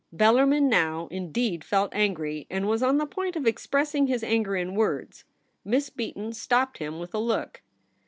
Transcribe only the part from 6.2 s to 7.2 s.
stopped him with a